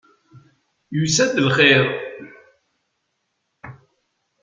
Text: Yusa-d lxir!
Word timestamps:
Yusa-d 0.97 1.35
lxir! 1.47 1.85